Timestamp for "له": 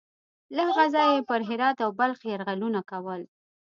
0.55-0.61